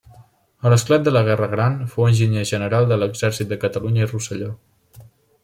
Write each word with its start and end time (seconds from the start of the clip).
A 0.67 0.69
l'esclat 0.73 1.03
de 1.07 1.11
la 1.13 1.21
Guerra 1.27 1.49
Gran, 1.51 1.75
fou 1.91 2.07
enginyer 2.13 2.47
general 2.53 2.89
de 2.93 2.99
l'exèrcit 3.03 3.53
de 3.53 3.61
Catalunya 3.67 4.05
i 4.05 4.11
Rosselló. 4.15 4.51